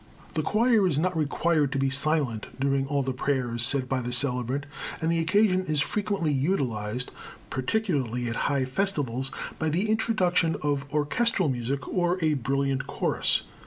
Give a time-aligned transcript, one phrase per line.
[0.33, 4.11] The choir is not required to be silent during all the prayers said by the
[4.11, 4.65] celebrant,
[4.99, 7.11] and the occasion is frequently utilized,
[7.51, 9.29] particularly at high festivals,
[9.59, 13.43] by the introduction of orchestral music or a brilliant chorus.